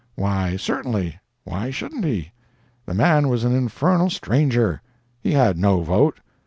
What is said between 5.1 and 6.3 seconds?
He had no vote.